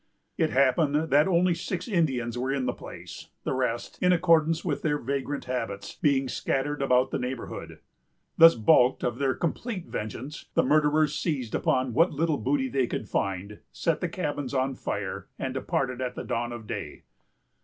[0.35, 4.81] It happened that only six Indians were in the place; the rest, in accordance with
[4.81, 7.77] their vagrant habits, being scattered about the neighborhood.
[8.35, 13.07] Thus baulked of their complete vengeance, the murderers seized upon what little booty they could
[13.07, 17.03] find, set the cabins on fire, and departed at dawn of day.